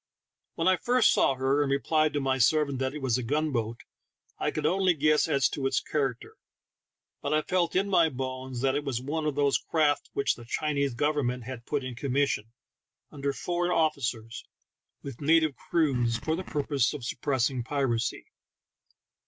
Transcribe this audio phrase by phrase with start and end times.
[0.55, 3.81] When I first saw her, and replied to my servant that it was a gunboat,
[4.39, 6.37] I could only guess as to its character,
[7.21, 10.43] but I felt in my bones that it was one of those craft which the
[10.45, 12.51] Chinese government had put in commission,
[13.11, 14.43] under foreign officers,
[15.03, 18.25] with native crews, for the purpose of suppressing piracy.